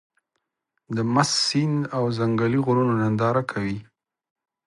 د 0.95 0.97
مست 1.13 1.33
سيند 1.47 1.79
او 1.95 2.03
ځنګلي 2.17 2.59
غرونو 2.65 2.93
ننداره 3.01 3.43
کوې. 3.51 3.77